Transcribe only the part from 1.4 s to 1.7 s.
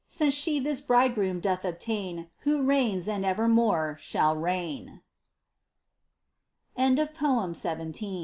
doth